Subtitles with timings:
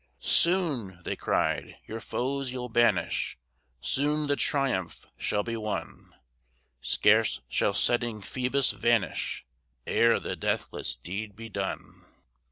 [0.23, 3.37] "Soon," they cried, "your foes you'll banish,
[3.81, 6.15] Soon the triumph shall be won;
[6.81, 9.45] Scarce shall setting Phoebus vanish,
[9.85, 12.03] Ere the deathless deed be done."